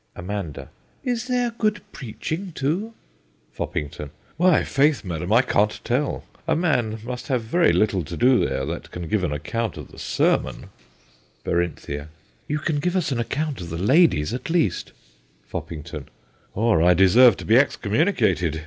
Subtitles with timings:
[0.15, 0.69] AMANDA.
[1.03, 2.95] Is there good preaching too?
[3.55, 4.09] FOPPINGTON.
[4.35, 6.23] Why, faith, madam, I can't tell.
[6.47, 9.91] A man must have very little to do there, that can give an account of
[9.91, 10.69] the sermon.
[11.45, 12.09] 272 THE GHOSTS OF PICCADILLY BERINTHIA.
[12.47, 14.91] You can give us an account of the ladies, at least.
[15.45, 16.09] FOPPINGTON.
[16.55, 18.59] Or I deserve to be excommunicated.